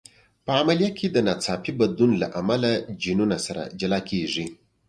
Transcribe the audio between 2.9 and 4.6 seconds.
جینونه سره جلا کېږي.